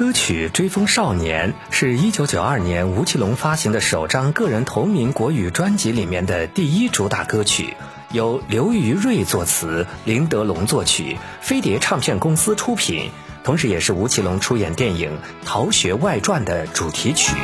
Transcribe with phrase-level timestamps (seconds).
[0.00, 7.76] 歌曲《追风少年》是一九九二年吴奇隆发行的首张个人同名国语专辑里面的第一主打歌曲，
[8.10, 13.10] 由刘于瑞作词，林德龙作曲，飞碟唱片公司出品，
[13.44, 15.10] 同时也是吴奇隆出演电影
[15.46, 17.34] 《逃学外传》的主题曲。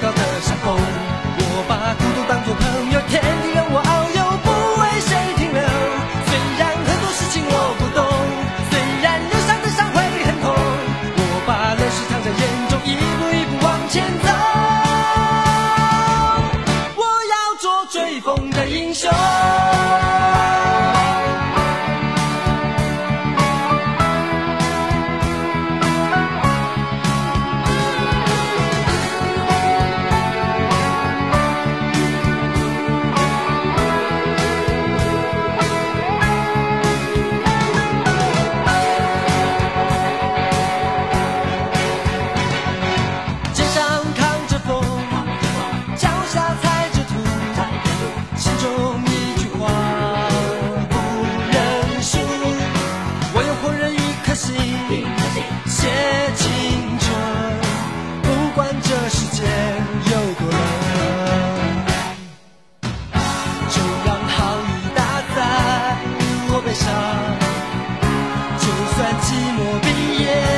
[0.00, 0.76] 高的山峰。
[1.38, 4.48] 我把孤独当作朋友，天地任我遨游，不
[4.80, 5.60] 为谁停留。
[6.26, 8.00] 虽然很多事情我不懂，
[8.70, 10.52] 虽然留下的伤会很痛，
[11.16, 14.28] 我把泪水藏在眼中，一步一步往前走。
[16.96, 17.00] 我
[17.32, 19.10] 要做追风的英雄。
[69.26, 70.55] 寂寞毕业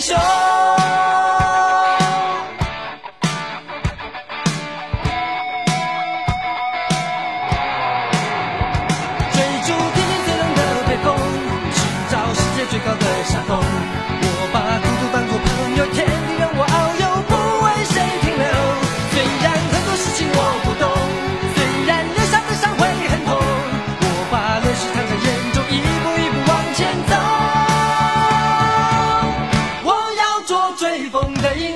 [0.00, 0.16] 英雄。
[9.32, 11.06] 追逐天边最冷的北风，
[11.74, 11.78] 寻
[12.10, 13.59] 找世界最高的山峰。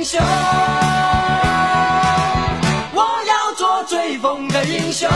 [0.05, 0.21] 雄，
[2.93, 5.09] 我要做追风的英雄。